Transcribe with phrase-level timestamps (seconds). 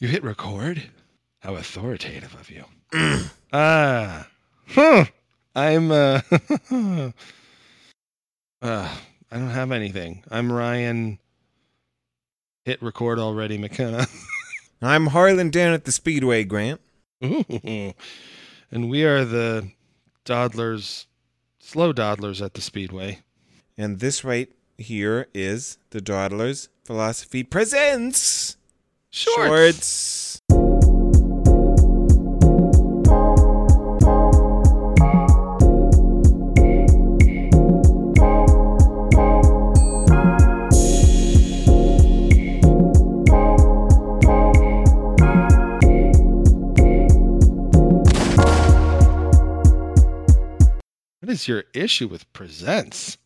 [0.00, 0.90] You hit record?
[1.40, 2.64] How authoritative of you.
[3.52, 4.28] ah.
[4.68, 5.06] Huh.
[5.56, 6.20] I'm uh,
[6.70, 7.10] uh
[8.62, 10.22] I don't have anything.
[10.30, 11.18] I'm Ryan
[12.64, 14.06] hit record already, McKenna.
[14.82, 16.80] I'm Harlan down at the Speedway, Grant.
[17.20, 17.94] and
[18.70, 19.72] we are the
[20.24, 21.06] Dawdlers,
[21.58, 23.18] slow Dawdlers at the Speedway.
[23.76, 28.57] And this right here is the Dawdlers Philosophy Presents
[29.10, 29.48] Shorts.
[29.48, 30.42] Shorts.
[51.20, 53.18] What is your issue with presents?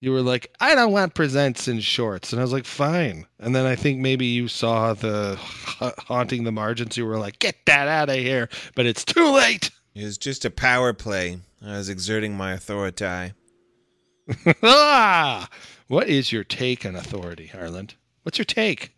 [0.00, 2.32] You were like, I don't want presents in shorts.
[2.32, 3.26] And I was like, fine.
[3.40, 6.96] And then I think maybe you saw the ha- haunting the margins.
[6.96, 8.48] You were like, get that out of here.
[8.76, 9.70] But it's too late.
[9.96, 11.38] It was just a power play.
[11.64, 13.32] I was exerting my authority.
[14.62, 15.48] ah!
[15.88, 17.90] What is your take on authority, Harlan?
[18.22, 18.94] What's your take?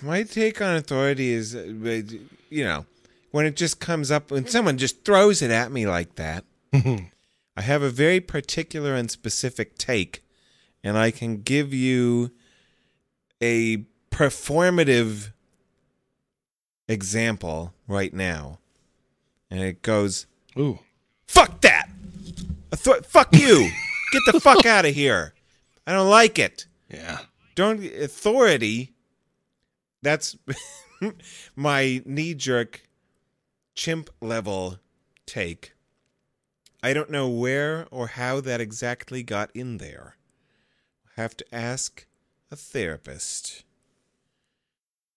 [0.00, 1.60] My take on authority is, uh,
[2.48, 2.86] you know,
[3.30, 7.62] when it just comes up, when someone just throws it at me like that, I
[7.62, 10.22] have a very particular and specific take,
[10.82, 12.30] and I can give you
[13.42, 15.32] a performative
[16.88, 18.58] example right now.
[19.50, 20.26] And it goes,
[20.58, 20.78] Ooh.
[21.26, 21.88] fuck that!
[22.72, 23.70] Author- fuck you!
[24.12, 25.34] Get the fuck out of here!
[25.86, 26.66] I don't like it.
[26.88, 27.18] Yeah.
[27.54, 28.92] Don't authority.
[30.02, 30.36] That's
[31.56, 32.82] my knee jerk
[33.74, 34.78] chimp level
[35.26, 35.72] take.
[36.82, 40.16] I don't know where or how that exactly got in there.
[41.16, 42.06] Have to ask
[42.50, 43.64] a therapist.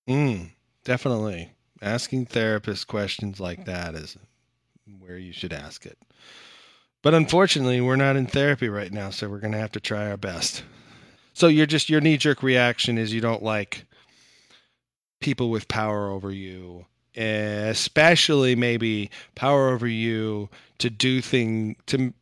[0.07, 0.51] Mm,
[0.83, 1.53] definitely.
[1.81, 4.17] Asking therapist questions like that is
[4.99, 5.97] where you should ask it.
[7.01, 10.09] But unfortunately, we're not in therapy right now, so we're going to have to try
[10.09, 10.63] our best.
[11.33, 13.85] So you're just your knee jerk reaction is you don't like
[15.19, 16.85] people with power over you,
[17.15, 22.13] especially maybe power over you to do thing to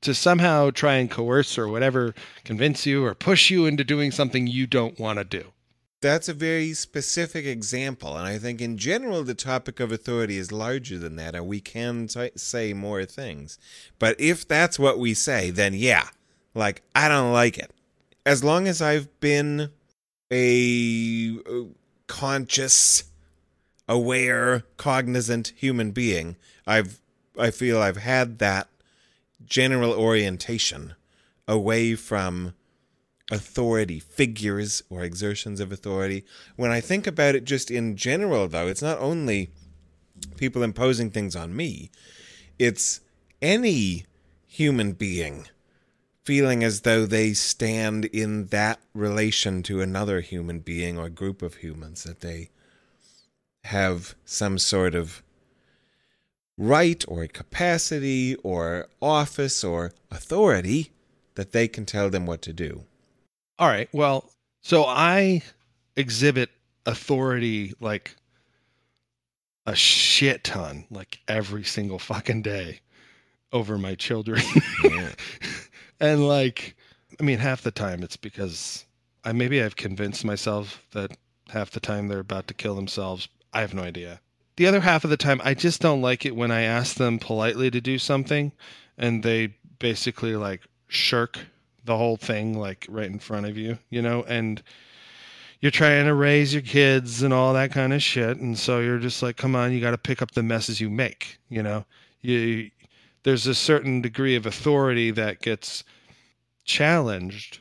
[0.00, 2.14] to somehow try and coerce or whatever,
[2.44, 5.52] convince you or push you into doing something you don't want to do.
[6.00, 10.52] That's a very specific example, and I think in general the topic of authority is
[10.52, 13.58] larger than that, and we can t- say more things.
[13.98, 16.08] But if that's what we say, then yeah,
[16.54, 17.72] like I don't like it.
[18.24, 19.70] As long as I've been
[20.30, 21.64] a uh,
[22.06, 23.04] conscious,
[23.88, 27.00] aware, cognizant human being, I've
[27.36, 28.68] I feel I've had that
[29.48, 30.94] general orientation
[31.46, 32.54] away from
[33.30, 36.24] authority figures or exertions of authority.
[36.56, 39.50] When I think about it just in general, though, it's not only
[40.36, 41.90] people imposing things on me,
[42.58, 43.00] it's
[43.40, 44.06] any
[44.46, 45.46] human being
[46.24, 51.54] feeling as though they stand in that relation to another human being or group of
[51.54, 52.50] humans, that they
[53.64, 55.22] have some sort of
[56.58, 60.90] right or capacity or office or authority
[61.36, 62.84] that they can tell them what to do.
[63.58, 63.88] All right.
[63.92, 64.28] Well,
[64.60, 65.42] so I
[65.96, 66.50] exhibit
[66.84, 68.16] authority like
[69.66, 72.80] a shit ton, like every single fucking day
[73.52, 74.42] over my children.
[74.82, 75.10] Yeah.
[76.00, 76.76] and like,
[77.20, 78.84] I mean, half the time it's because
[79.24, 81.16] I maybe I've convinced myself that
[81.48, 83.28] half the time they're about to kill themselves.
[83.52, 84.20] I have no idea.
[84.58, 87.20] The other half of the time, I just don't like it when I ask them
[87.20, 88.50] politely to do something
[88.98, 91.38] and they basically like shirk
[91.84, 94.60] the whole thing like right in front of you, you know, and
[95.60, 98.98] you're trying to raise your kids and all that kind of shit and so you're
[98.98, 101.84] just like come on, you got to pick up the messes you make, you know.
[102.20, 102.72] You
[103.22, 105.84] there's a certain degree of authority that gets
[106.64, 107.60] challenged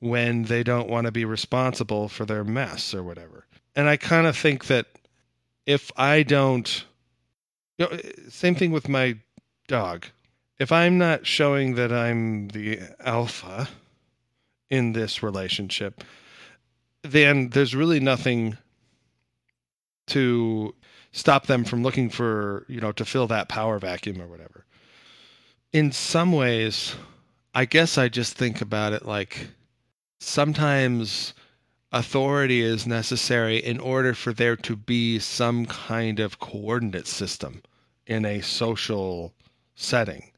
[0.00, 3.46] when they don't want to be responsible for their mess or whatever.
[3.74, 4.86] And I kind of think that
[5.66, 6.84] if I don't
[7.78, 7.98] you know,
[8.28, 9.16] same thing with my
[9.68, 10.06] dog
[10.58, 13.68] if I'm not showing that I'm the alpha
[14.70, 16.02] in this relationship,
[17.02, 18.56] then there's really nothing
[20.08, 20.74] to
[21.12, 24.64] stop them from looking for, you know, to fill that power vacuum or whatever.
[25.72, 26.94] In some ways,
[27.54, 29.48] I guess I just think about it like
[30.20, 31.34] sometimes
[31.98, 37.62] authority is necessary in order for there to be some kind of coordinate system
[38.06, 39.32] in a social
[39.74, 40.30] setting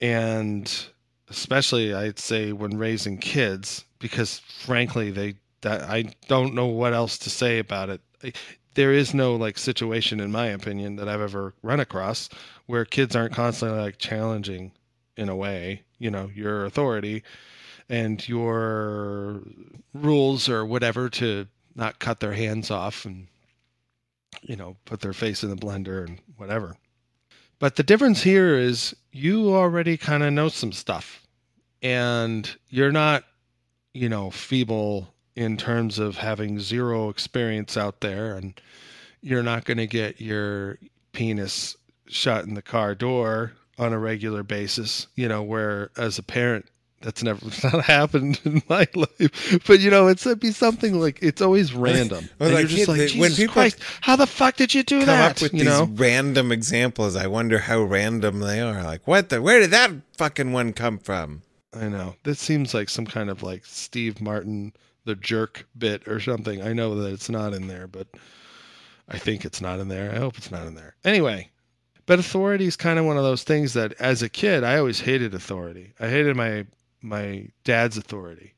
[0.00, 0.86] and
[1.30, 7.18] especially I'd say when raising kids, because frankly they that I don't know what else
[7.18, 8.00] to say about it.
[8.74, 12.28] There is no like situation, in my opinion, that I've ever run across
[12.66, 14.72] where kids aren't constantly like challenging,
[15.16, 17.24] in a way, you know, your authority
[17.88, 19.42] and your
[19.94, 23.28] rules or whatever to not cut their hands off and
[24.42, 26.76] you know put their face in the blender and whatever.
[27.58, 31.26] But the difference here is you already kind of know some stuff
[31.82, 33.24] and you're not,
[33.94, 38.60] you know, feeble in terms of having zero experience out there and
[39.20, 40.78] you're not going to get your
[41.12, 41.76] penis
[42.06, 46.66] shut in the car door on a regular basis, you know, where as a parent
[47.00, 49.62] that's never it's not happened in my life.
[49.66, 52.28] But you know, it's it'd be something like it's always random.
[52.38, 54.82] Well, and like, you're just like, when Jesus people Christ, how the fuck did you
[54.82, 55.36] do Come that?
[55.36, 55.88] up with you these know?
[55.92, 57.16] random examples.
[57.16, 58.82] I wonder how random they are.
[58.82, 59.40] Like, what the?
[59.42, 61.42] Where did that fucking one come from?
[61.74, 62.16] I know.
[62.24, 64.72] This seems like some kind of like Steve Martin
[65.04, 66.62] the jerk bit or something.
[66.62, 68.08] I know that it's not in there, but
[69.08, 70.12] I think it's not in there.
[70.12, 70.96] I hope it's not in there.
[71.04, 71.50] Anyway,
[72.06, 75.00] but authority is kind of one of those things that as a kid I always
[75.00, 75.92] hated authority.
[76.00, 76.66] I hated my
[77.00, 78.54] my dad's authority.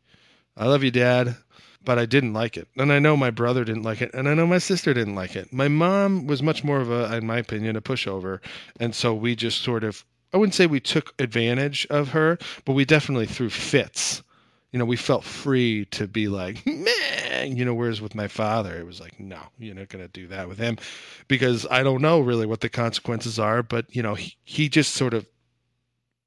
[0.57, 1.37] I love you, dad,
[1.85, 2.69] but I didn't like it.
[2.77, 5.37] And I know my brother didn't like it, and I know my sister didn't like
[5.37, 5.53] it.
[5.53, 8.41] My mom was much more of a in my opinion a pushover,
[8.79, 12.75] and so we just sort of I wouldn't say we took advantage of her, but
[12.75, 14.23] we definitely threw fits.
[14.71, 18.77] You know, we felt free to be like, man, you know, whereas with my father,
[18.77, 20.79] it was like, no, you're not going to do that with him
[21.27, 23.65] because I don't know really what the consequences are.
[23.65, 25.27] But, you know, he, he just sort of,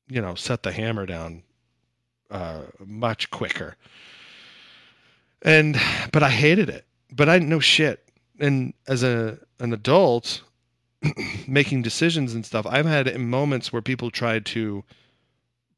[0.09, 1.43] you know, set the hammer down
[2.33, 3.77] uh, much quicker.
[5.41, 5.79] And,
[6.11, 8.09] but I hated it, but I didn't know shit.
[8.39, 10.41] And as a, an adult,
[11.47, 14.83] making decisions and stuff, I've had moments where people tried to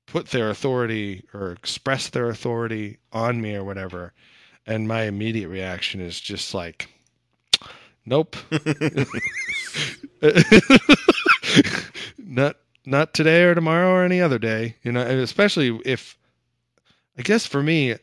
[0.06, 4.14] put their authority or express their authority on me or whatever,
[4.66, 6.90] and my immediate reaction is just like,
[8.06, 8.36] nope,
[12.18, 14.76] not not today or tomorrow or any other day.
[14.84, 16.18] You know, especially if,
[17.18, 17.96] I guess for me,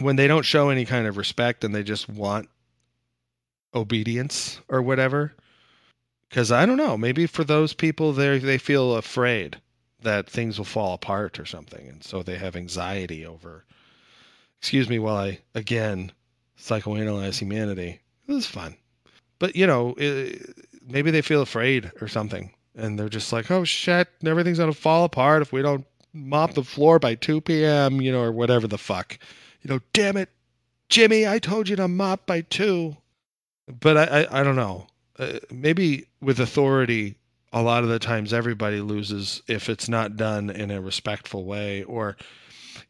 [0.00, 2.48] when they don't show any kind of respect and they just want
[3.74, 5.34] obedience or whatever
[6.28, 9.60] because I don't know, maybe for those people they they feel afraid
[10.02, 13.64] that things will fall apart or something, and so they have anxiety over.
[14.60, 16.12] Excuse me, while I again
[16.58, 18.00] psychoanalyze humanity.
[18.26, 18.76] This is fun,
[19.38, 20.54] but you know, it,
[20.86, 25.04] maybe they feel afraid or something, and they're just like, "Oh shit, everything's gonna fall
[25.04, 28.78] apart if we don't mop the floor by 2 p.m." You know, or whatever the
[28.78, 29.18] fuck.
[29.62, 30.30] You know, damn it,
[30.88, 32.96] Jimmy, I told you to mop by two.
[33.80, 34.86] But I, I, I don't know
[35.18, 37.16] uh, maybe with authority
[37.52, 41.82] a lot of the times everybody loses if it's not done in a respectful way
[41.84, 42.16] or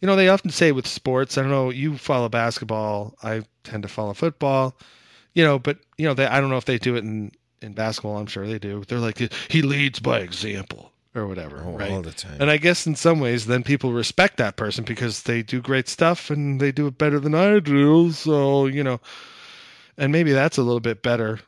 [0.00, 3.82] you know they often say with sports i don't know you follow basketball i tend
[3.82, 4.76] to follow football
[5.34, 7.30] you know but you know they, i don't know if they do it in
[7.62, 9.18] in basketball i'm sure they do they're like
[9.48, 12.36] he leads by example or whatever Oh, right all the time.
[12.40, 15.88] and i guess in some ways then people respect that person because they do great
[15.88, 19.00] stuff and they do it better than i do so you know
[19.98, 21.40] and maybe that's a little bit better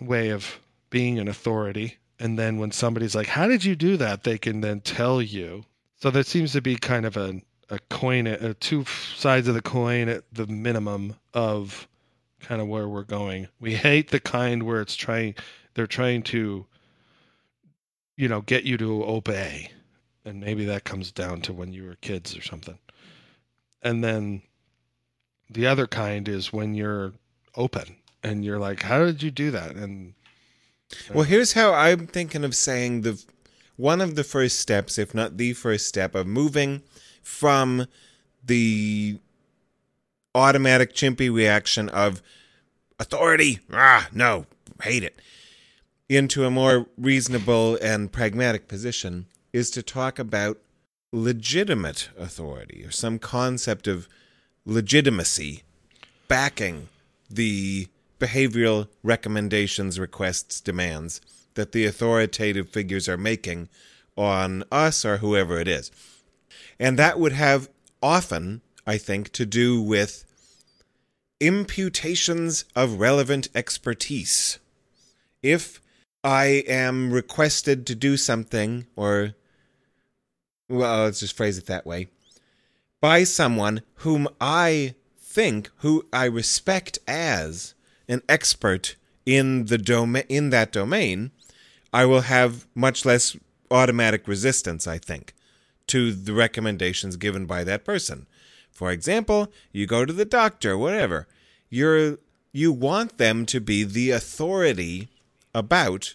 [0.00, 0.60] way of
[0.90, 1.96] being an authority.
[2.20, 4.24] And then when somebody's like, How did you do that?
[4.24, 5.64] they can then tell you.
[5.96, 7.40] So there seems to be kind of a,
[7.70, 8.84] a coin, a, two
[9.16, 11.88] sides of the coin at the minimum of
[12.40, 13.48] kind of where we're going.
[13.58, 15.34] We hate the kind where it's trying,
[15.72, 16.66] they're trying to,
[18.16, 19.70] you know, get you to obey.
[20.24, 22.78] And maybe that comes down to when you were kids or something.
[23.82, 24.42] And then
[25.50, 27.12] the other kind is when you're
[27.56, 29.72] open and you're like, how did you do that?
[29.72, 30.14] And
[31.12, 33.22] Well, here's how I'm thinking of saying the
[33.76, 36.82] one of the first steps, if not the first step, of moving
[37.22, 37.86] from
[38.44, 39.18] the
[40.34, 42.22] automatic chimpy reaction of
[42.98, 44.46] authority, ah, no,
[44.82, 45.18] hate it,
[46.08, 50.58] into a more reasonable and pragmatic position is to talk about
[51.12, 54.08] legitimate authority or some concept of
[54.66, 55.62] legitimacy
[56.28, 56.88] backing
[57.30, 61.20] the behavioral recommendations, requests, demands
[61.54, 63.68] that the authoritative figures are making
[64.16, 65.90] on us or whoever it is.
[66.78, 67.68] And that would have
[68.02, 70.24] often, I think, to do with
[71.40, 74.58] imputations of relevant expertise.
[75.42, 75.80] If
[76.24, 79.34] I am requested to do something, or,
[80.70, 82.08] well, let's just phrase it that way,
[83.00, 87.74] by someone whom I think, who I respect as
[88.08, 91.30] an expert in the domain, in that domain,
[91.92, 93.36] I will have much less
[93.70, 95.34] automatic resistance, I think,
[95.88, 98.26] to the recommendations given by that person.
[98.70, 101.28] For example, you go to the doctor, whatever.
[101.68, 102.18] You're
[102.52, 105.08] you want them to be the authority
[105.54, 106.14] about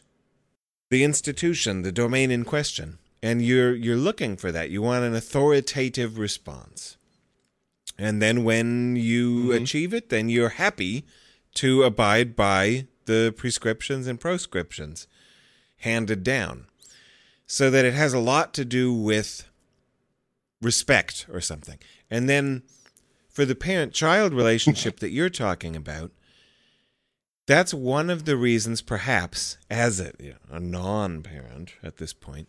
[0.90, 3.00] the institution, the domain in question.
[3.22, 4.70] And you're you're looking for that.
[4.70, 6.98] You want an authoritative response.
[7.98, 9.62] And then when you Mhm.
[9.64, 11.06] achieve it, then you're happy
[11.56, 15.08] to abide by the prescriptions and proscriptions
[15.78, 16.68] handed down.
[17.46, 19.44] So that it has a lot to do with
[20.62, 21.80] respect or something.
[22.10, 22.64] And then
[23.30, 26.12] for the parent child relationship that you're talking about,
[27.50, 32.14] that's one of the reasons, perhaps, as a, you know, a non parent at this
[32.14, 32.48] point.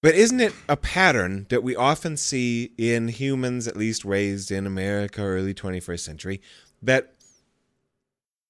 [0.00, 4.66] But isn't it a pattern that we often see in humans, at least raised in
[4.66, 6.40] America, early 21st century,
[6.80, 7.12] that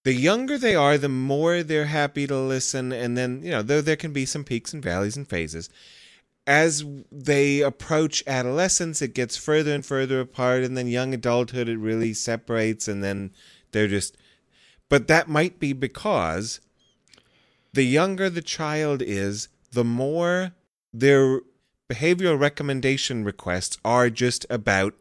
[0.04, 2.92] the younger they are, the more they're happy to listen.
[2.92, 5.68] And then, you know, though there can be some peaks and valleys and phases,
[6.46, 10.62] as they approach adolescence, it gets further and further apart.
[10.62, 12.86] And then young adulthood, it really separates.
[12.86, 13.32] And then
[13.72, 14.16] they're just.
[14.88, 16.60] But that might be because
[17.72, 20.52] the younger the child is, the more
[20.92, 21.40] their
[21.88, 24.94] behavioral recommendation requests are just about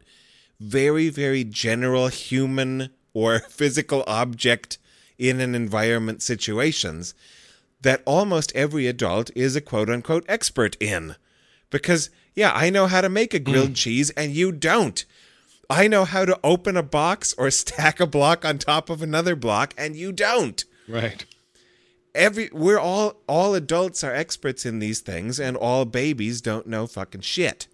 [0.60, 4.78] very, very general human or physical object
[5.18, 7.14] in an environment situations
[7.80, 11.16] that almost every adult is a quote unquote expert in.
[11.70, 13.76] Because, yeah, I know how to make a grilled mm.
[13.76, 15.04] cheese and you don't.
[15.70, 19.36] I know how to open a box or stack a block on top of another
[19.36, 21.24] block and you don't Right.
[22.14, 26.86] every we're all all adults are experts in these things and all babies don't know
[26.86, 27.68] fucking shit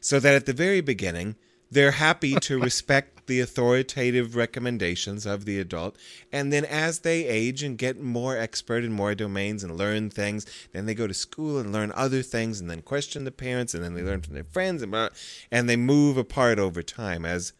[0.00, 1.36] so that at the very beginning
[1.70, 5.96] they're happy to respect the authoritative recommendations of the adult
[6.32, 10.46] and then as they age and get more expert in more domains and learn things
[10.72, 13.82] then they go to school and learn other things and then question the parents and
[13.82, 15.08] then they learn from their friends and blah,
[15.50, 17.52] and they move apart over time as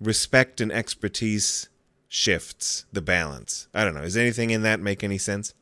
[0.00, 1.68] respect and expertise
[2.08, 3.68] shifts the balance.
[3.72, 4.02] I don't know.
[4.02, 5.54] Does anything in that make any sense?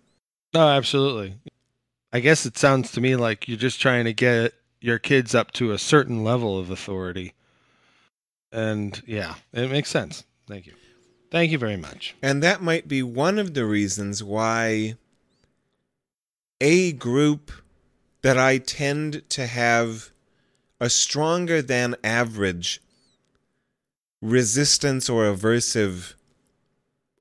[0.54, 1.38] No, absolutely.
[2.12, 5.52] I guess it sounds to me like you're just trying to get your kids up
[5.52, 7.34] to a certain level of authority.
[8.52, 10.24] And yeah, it makes sense.
[10.46, 10.74] Thank you.
[11.30, 12.16] Thank you very much.
[12.22, 14.94] And that might be one of the reasons why
[16.60, 17.52] a group
[18.22, 20.10] that I tend to have
[20.80, 22.80] a stronger than average
[24.20, 26.14] resistance or aversive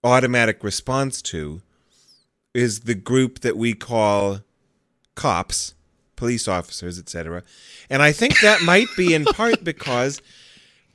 [0.03, 1.62] automatic response to
[2.53, 4.39] is the group that we call
[5.15, 5.74] cops,
[6.15, 7.43] police officers, etc.
[7.89, 10.22] And I think that might be in part because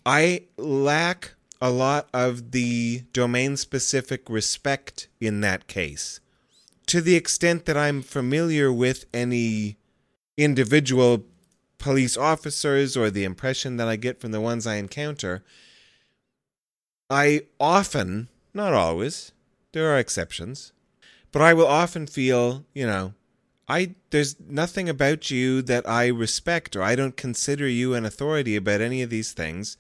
[0.05, 6.21] I lack a lot of the domain specific respect in that case.
[6.87, 9.77] To the extent that I'm familiar with any
[10.37, 11.25] individual
[11.79, 15.45] police officers or the impression that I get from the ones I encounter,
[17.09, 19.33] I often, not always,
[19.73, 20.73] there are exceptions,
[21.31, 23.15] but I will often feel, you know,
[23.69, 28.57] I there's nothing about you that I respect or I don't consider you an authority
[28.57, 29.77] about any of these things.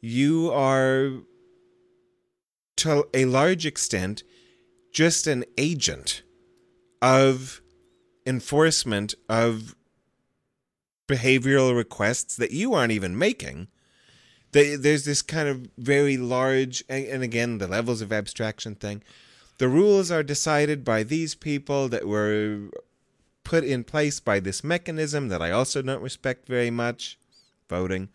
[0.00, 1.22] You are
[2.76, 4.22] to a large extent
[4.92, 6.22] just an agent
[7.00, 7.60] of
[8.26, 9.74] enforcement of
[11.08, 13.68] behavioral requests that you aren't even making.
[14.52, 19.02] There's this kind of very large, and, and again, the levels of abstraction thing.
[19.58, 22.70] The rules are decided by these people that were
[23.44, 27.18] put in place by this mechanism that I also don't respect very much
[27.68, 28.08] voting.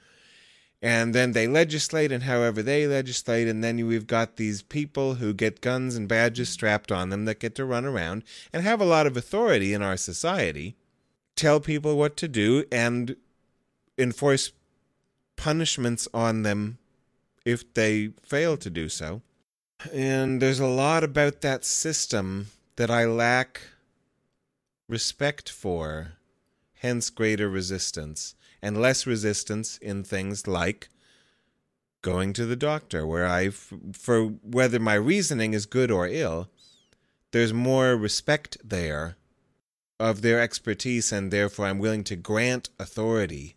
[0.82, 5.34] And then they legislate, and however they legislate, and then we've got these people who
[5.34, 8.86] get guns and badges strapped on them that get to run around and have a
[8.86, 10.76] lot of authority in our society,
[11.36, 13.18] tell people what to do, and
[13.98, 14.54] enforce
[15.36, 16.78] punishments on them
[17.46, 19.22] if they fail to do so.
[19.94, 23.62] And there's a lot about that system that I lack
[24.90, 26.14] respect for,
[26.74, 30.90] hence greater resistance, and less resistance in things like
[32.02, 36.50] going to the doctor, where I, for whether my reasoning is good or ill,
[37.32, 39.16] there's more respect there
[40.00, 43.56] of their expertise, and therefore I'm willing to grant authority.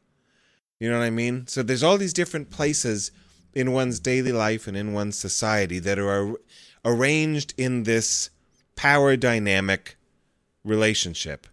[0.79, 1.47] You know what I mean?
[1.47, 3.13] So there's all these different places
[3.55, 6.37] in one's daily life and in one's society that are ar-
[6.85, 8.31] arranged in this
[8.75, 9.97] power dynamic
[10.65, 11.47] relationship.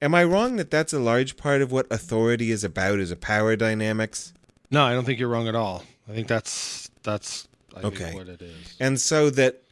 [0.00, 3.16] Am I wrong that that's a large part of what authority is about is a
[3.16, 4.32] power dynamics?
[4.70, 5.84] No, I don't think you're wrong at all.
[6.08, 8.14] I think that's that's I think, Okay.
[8.14, 8.76] what it is.
[8.78, 9.62] And so that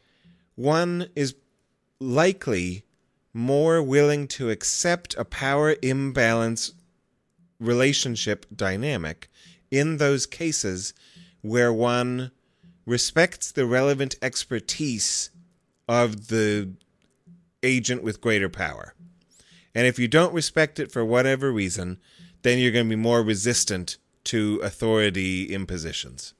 [0.55, 1.35] one is
[1.99, 2.83] likely
[3.33, 6.73] more willing to accept a power imbalance
[7.59, 9.29] relationship dynamic
[9.71, 10.93] in those cases
[11.41, 12.31] where one
[12.85, 15.29] respects the relevant expertise
[15.87, 16.69] of the
[17.63, 18.93] agent with greater power.
[19.73, 21.99] And if you don't respect it for whatever reason,
[22.41, 26.33] then you're going to be more resistant to authority impositions.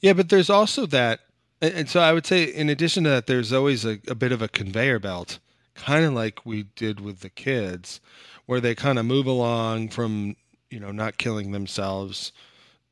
[0.00, 1.20] Yeah, but there's also that.
[1.60, 4.42] And so I would say, in addition to that, there's always a, a bit of
[4.42, 5.38] a conveyor belt,
[5.74, 8.00] kind of like we did with the kids,
[8.46, 10.36] where they kind of move along from,
[10.70, 12.32] you know, not killing themselves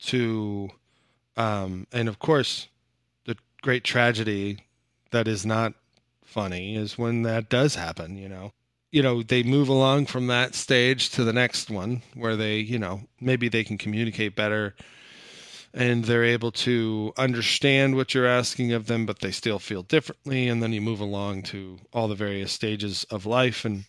[0.02, 0.70] to,
[1.36, 2.68] um, and of course,
[3.26, 4.64] the great tragedy
[5.10, 5.74] that is not
[6.30, 8.52] funny is when that does happen, you know.
[8.92, 12.78] You know, they move along from that stage to the next one where they, you
[12.78, 14.74] know, maybe they can communicate better
[15.72, 20.48] and they're able to understand what you're asking of them, but they still feel differently.
[20.48, 23.64] And then you move along to all the various stages of life.
[23.64, 23.84] And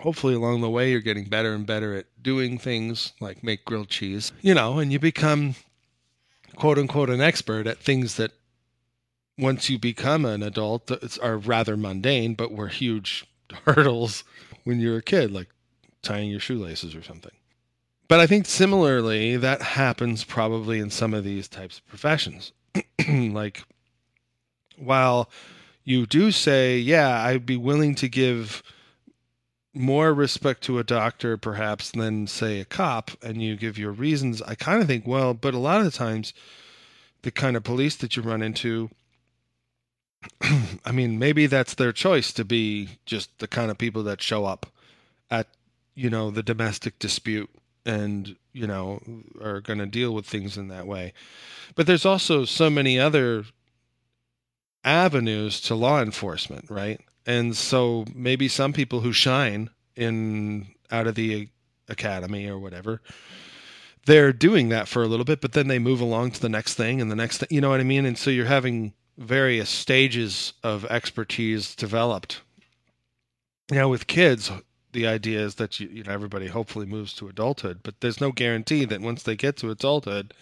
[0.00, 3.88] hopefully, along the way, you're getting better and better at doing things like make grilled
[3.88, 5.56] cheese, you know, and you become
[6.54, 8.32] quote unquote an expert at things that
[9.38, 13.26] once you become an adult are rather mundane, but were huge
[13.64, 14.24] hurdles
[14.64, 15.48] when you're a kid, like
[16.02, 17.32] tying your shoelaces or something.
[18.08, 22.52] But I think similarly, that happens probably in some of these types of professions.
[23.08, 23.64] like,
[24.76, 25.28] while
[25.84, 28.62] you do say, yeah, I'd be willing to give
[29.74, 34.40] more respect to a doctor perhaps than, say, a cop, and you give your reasons,
[34.42, 36.32] I kind of think, well, but a lot of the times,
[37.22, 38.88] the kind of police that you run into
[40.84, 44.44] I mean, maybe that's their choice to be just the kind of people that show
[44.44, 44.66] up
[45.30, 45.48] at,
[45.94, 47.50] you know, the domestic dispute
[47.84, 49.00] and, you know,
[49.40, 51.12] are going to deal with things in that way.
[51.74, 53.44] But there's also so many other
[54.84, 57.00] avenues to law enforcement, right?
[57.26, 61.48] And so maybe some people who shine in out of the
[61.88, 63.02] academy or whatever,
[64.06, 66.74] they're doing that for a little bit, but then they move along to the next
[66.74, 68.06] thing and the next thing, you know what I mean?
[68.06, 72.42] And so you're having various stages of expertise developed.
[73.70, 74.50] Now, with kids,
[74.92, 78.32] the idea is that you, you know everybody hopefully moves to adulthood, but there's no
[78.32, 80.32] guarantee that once they get to adulthood,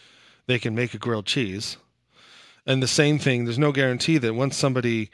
[0.47, 1.77] they can make a grilled cheese.
[2.67, 5.11] And the same thing, there's no guarantee that once somebody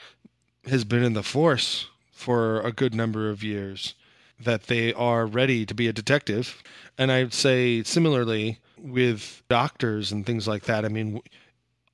[0.66, 3.94] has been in the force for a good number of years,
[4.38, 6.62] that they are ready to be a detective.
[6.98, 10.84] And I'd say similarly with doctors and things like that.
[10.84, 11.20] I mean,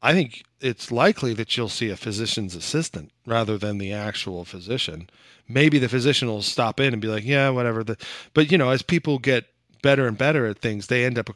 [0.06, 5.10] I think it's likely that you'll see a physician's assistant rather than the actual physician.
[5.48, 7.96] Maybe the physician will stop in and be like, "Yeah, whatever." The,
[8.32, 9.46] but you know, as people get
[9.82, 11.30] better and better at things, they end up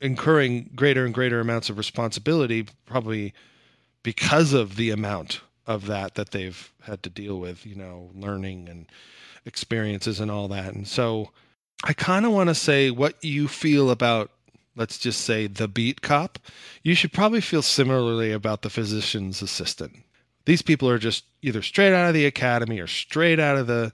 [0.00, 3.34] incurring greater and greater amounts of responsibility, probably
[4.02, 7.66] because of the amount of that that they've had to deal with.
[7.66, 8.86] You know, learning and
[9.44, 10.72] experiences and all that.
[10.72, 11.32] And so,
[11.84, 14.30] I kind of want to say what you feel about
[14.76, 16.38] let's just say the beat cop,
[16.82, 20.04] you should probably feel similarly about the physician's assistant.
[20.44, 23.92] These people are just either straight out of the academy or straight out of the,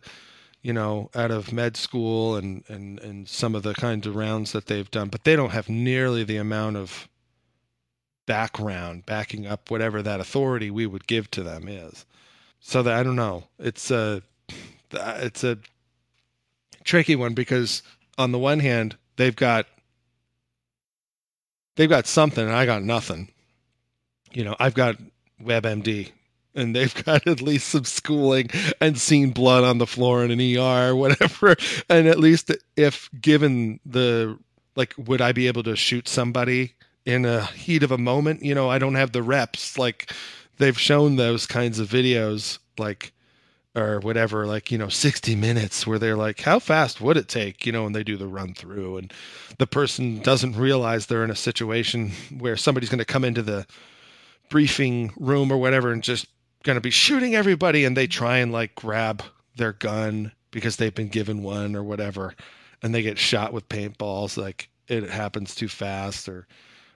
[0.62, 4.52] you know, out of med school and, and, and some of the kinds of rounds
[4.52, 7.08] that they've done, but they don't have nearly the amount of
[8.26, 12.04] background backing up whatever that authority we would give to them is.
[12.60, 13.44] So that I don't know.
[13.58, 14.22] It's a
[14.92, 15.58] it's a
[16.84, 17.82] tricky one because
[18.18, 19.66] on the one hand, they've got
[21.76, 23.30] they've got something and I got nothing.
[24.32, 24.96] You know, I've got
[25.42, 26.10] WebMD
[26.54, 30.40] and they've got at least some schooling and seen blood on the floor in an
[30.40, 31.54] ER or whatever.
[31.88, 34.38] And at least if given the,
[34.74, 36.72] like, would I be able to shoot somebody
[37.04, 38.42] in a heat of a moment?
[38.42, 39.78] You know, I don't have the reps.
[39.78, 40.12] Like,
[40.58, 43.12] they've shown those kinds of videos, like,
[43.76, 47.66] or whatever, like, you know, 60 minutes where they're like, how fast would it take?
[47.66, 49.12] You know, and they do the run through and
[49.58, 53.66] the person doesn't realize they're in a situation where somebody's going to come into the
[54.48, 56.26] briefing room or whatever and just
[56.62, 57.84] going to be shooting everybody.
[57.84, 59.22] And they try and like grab
[59.56, 62.34] their gun because they've been given one or whatever.
[62.82, 64.38] And they get shot with paintballs.
[64.38, 66.46] Like it happens too fast or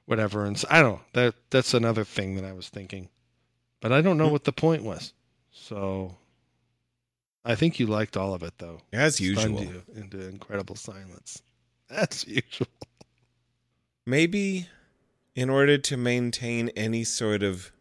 [0.07, 0.47] whatever.
[0.47, 1.01] And so, I don't know.
[1.13, 3.11] That, that's another thing that I was thinking.
[3.83, 4.33] But I don't know hmm.
[4.33, 5.13] what the point was.
[5.53, 6.17] So
[7.45, 8.81] I think you liked all of it, though.
[8.93, 9.63] As usual.
[9.63, 11.43] you into incredible silence.
[11.91, 12.69] As usual.
[14.07, 14.69] Maybe
[15.35, 17.73] in order to maintain any sort of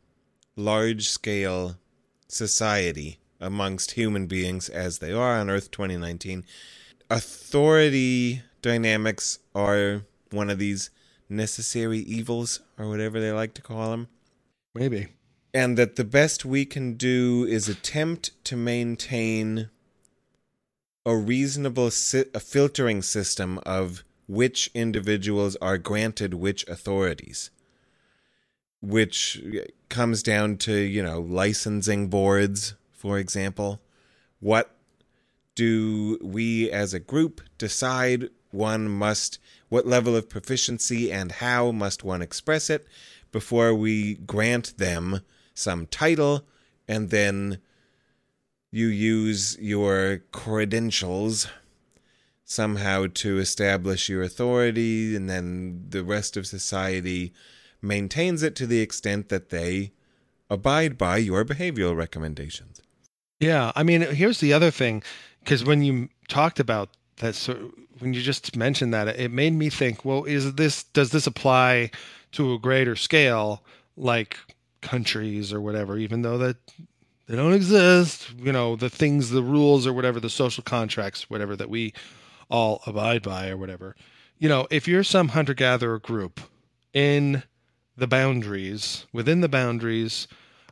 [0.56, 1.78] large scale
[2.28, 6.46] society amongst human beings as they are on Earth 2019,
[7.10, 10.90] authority dynamics are one of these
[11.30, 14.08] necessary evils, or whatever they like to call them.
[14.74, 15.08] Maybe
[15.54, 19.70] and that the best we can do is attempt to maintain
[21.06, 27.50] a reasonable si- a filtering system of which individuals are granted which authorities,
[28.80, 29.42] which
[29.90, 33.82] comes down to, you know, licensing boards, for example.
[34.40, 34.76] What
[35.56, 42.04] do we as a group decide one must, what level of proficiency and how must
[42.04, 42.88] one express it
[43.32, 45.22] before we grant them
[45.60, 46.46] some title
[46.88, 47.60] and then
[48.72, 51.48] you use your credentials
[52.44, 57.32] somehow to establish your authority, and then the rest of society
[57.82, 59.92] maintains it to the extent that they
[60.50, 62.82] abide by your behavioral recommendations.
[63.40, 65.04] Yeah, I mean, here's the other thing,
[65.44, 69.70] because when you talked about that, so when you just mentioned that, it made me
[69.70, 71.92] think, well, is this does this apply
[72.32, 73.64] to a greater scale,
[73.96, 74.38] like
[74.82, 75.98] countries or whatever?
[75.98, 76.58] Even though that
[77.28, 81.56] they don't exist, you know, the things, the rules or whatever, the social contracts, whatever
[81.56, 81.94] that we
[82.50, 83.96] all abide by or whatever.
[84.38, 86.40] You know, if you're some hunter gatherer group
[86.94, 87.44] in
[87.96, 90.28] the boundaries, within the boundaries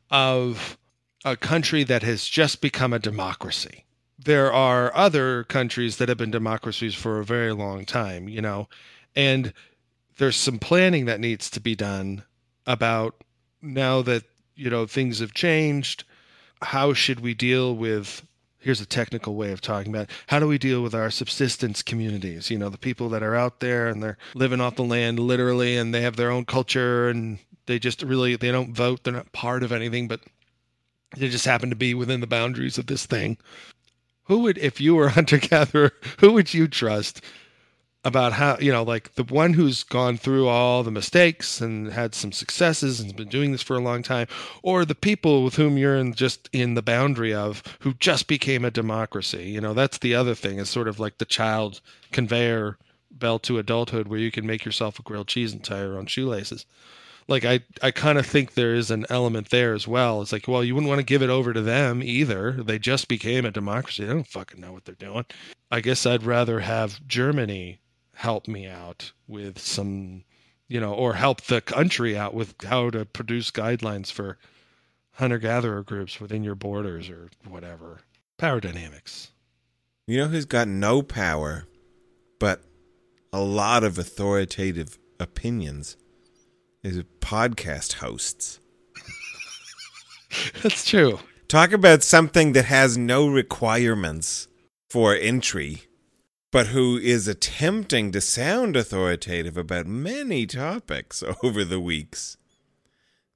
[0.09, 0.77] of
[1.23, 3.85] a country that has just become a democracy,
[4.17, 8.67] there are other countries that have been democracies for a very long time, you know,
[9.15, 9.53] and
[10.17, 12.23] there's some planning that needs to be done
[12.65, 13.23] about
[13.61, 14.23] now that,
[14.55, 16.03] you know, things have changed.
[16.61, 18.23] How should we deal with
[18.59, 20.09] here's a technical way of talking about it.
[20.27, 23.59] how do we deal with our subsistence communities you know the people that are out
[23.59, 27.39] there and they're living off the land literally and they have their own culture and
[27.65, 30.19] they just really they don't vote they're not part of anything but
[31.15, 33.37] they just happen to be within the boundaries of this thing
[34.23, 37.21] who would if you were hunter gatherer who would you trust
[38.07, 42.15] about how you know like the one who's gone through all the mistakes and had
[42.15, 44.25] some successes and has been doing this for a long time
[44.63, 48.63] or the people with whom you're in just in the boundary of who just became
[48.63, 49.49] a democracy.
[49.49, 51.81] You know that's the other thing is sort of like the child
[52.13, 52.77] conveyor
[53.11, 56.05] belt to adulthood where you can make yourself a grilled cheese and tie your own
[56.05, 56.65] shoelaces.
[57.27, 60.21] Like i i kind of think there is an element there as well.
[60.21, 62.53] It's like well you wouldn't want to give it over to them either.
[62.53, 64.05] They just became a democracy.
[64.05, 65.25] They don't fucking know what they're doing.
[65.69, 67.81] I guess i'd rather have germany
[68.17, 70.23] help me out with some,
[70.67, 74.39] you know, or help the country out with how to produce guidelines for
[75.12, 77.99] hunter gatherer groups within your borders or whatever.
[78.39, 79.30] Power dynamics.
[80.08, 81.65] You know who's got no power,
[82.39, 82.63] but
[83.32, 85.95] a lot of authoritative opinions
[86.82, 88.60] is podcast hosts.
[90.63, 91.19] That's true.
[91.47, 94.47] Talk about something that has no requirements
[94.89, 95.87] for entry
[96.57, 102.35] but who is attempting to sound authoritative about many topics over the weeks.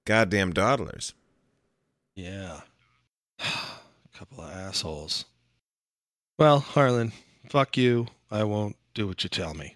[0.06, 1.14] Goddamn dawdlers.
[2.16, 2.62] Yeah.
[3.40, 5.26] A couple of assholes.
[6.40, 7.12] Well, Harlan,
[7.48, 8.08] fuck you.
[8.32, 9.76] I won't do what you tell me.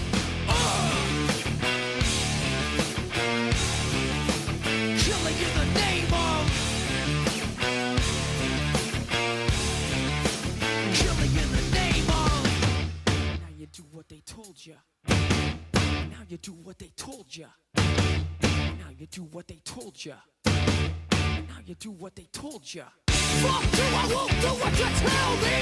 [14.57, 14.75] you.
[15.07, 17.45] Now you do what they told you.
[17.75, 20.13] Now you do what they told you.
[20.45, 22.83] Now you do what they told you.
[23.07, 25.55] Fuck you, I won't do what you tell me.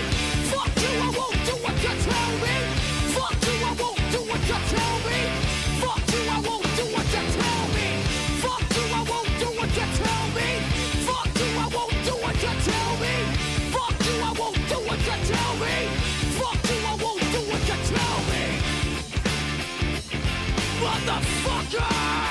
[0.51, 2.55] Fuck you, I won't do what you tell me.
[3.13, 5.19] Fuck you, I won't do what you tell me.
[5.83, 7.87] Fuck you, I won't do what you tell me.
[8.41, 10.49] Fuck you, I won't do what you tell me.
[11.07, 13.13] Fuck you, I won't do what you tell me.
[13.75, 16.18] Fuck you, I won't do what you tell me.
[20.89, 22.28] motherfucker!